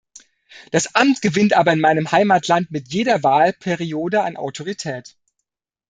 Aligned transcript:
Das 0.71 0.95
Amt 0.95 1.21
gewinnt 1.21 1.53
aber 1.53 1.73
in 1.73 1.79
meinem 1.79 2.11
Heimatland 2.11 2.71
mit 2.71 2.91
jeder 2.91 3.21
Wahlperiode 3.21 4.23
an 4.23 4.35
Autorität. 4.35 5.15